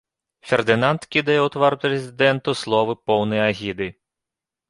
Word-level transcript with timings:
Фердынанд 0.51 1.01
кідае 1.15 1.35
ў 1.43 1.47
твар 1.57 1.73
прэзідэнту 1.83 2.55
словы, 2.63 2.93
поўны 3.11 3.37
агіды. 3.49 3.87